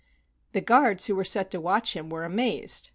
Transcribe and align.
The 0.53 0.61
guards 0.61 1.05
who 1.05 1.15
were 1.15 1.23
set 1.23 1.51
to 1.51 1.61
watch 1.61 1.95
him 1.95 2.09
were 2.09 2.23
amazed. 2.25 2.89